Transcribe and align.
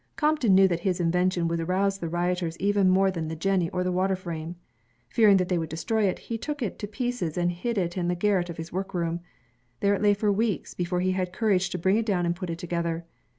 Crompton 0.15 0.55
knew 0.55 0.67
that 0.67 0.79
his 0.79 0.99
invention 0.99 1.47
would 1.47 1.59
arouse 1.59 1.99
the 1.99 2.09
rioters 2.09 2.57
even 2.57 2.89
more 2.89 3.11
than 3.11 3.27
the 3.27 3.35
jenny 3.35 3.69
or 3.69 3.83
the 3.83 3.91
water 3.91 4.15
frame. 4.15 4.55
Fearing 5.09 5.37
that 5.37 5.47
they 5.47 5.59
would 5.59 5.69
destroy 5.69 6.05
it, 6.05 6.17
he 6.17 6.39
took 6.39 6.63
it 6.63 6.79
to 6.79 6.87
pieces 6.87 7.37
and 7.37 7.51
hid 7.51 7.77
it 7.77 7.95
in 7.95 8.07
the 8.07 8.15
garret 8.15 8.49
of 8.49 8.57
his 8.57 8.73
workroom. 8.73 9.19
There 9.79 9.93
it 9.93 10.01
lay 10.01 10.15
for 10.15 10.31
weeks, 10.31 10.73
before 10.73 11.01
he 11.01 11.11
had 11.11 11.31
courage 11.31 11.69
to 11.69 11.77
bring 11.77 11.97
it 11.97 12.05
down 12.07 12.25
and 12.25 12.35
put 12.35 12.49
it 12.49 12.57
together. 12.57 13.05